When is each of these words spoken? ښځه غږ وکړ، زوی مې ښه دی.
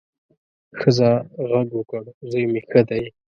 ښځه 0.79 1.11
غږ 1.49 1.67
وکړ، 1.75 2.01
زوی 2.29 2.43
مې 2.51 2.61
ښه 2.69 2.81
دی. 2.89 3.03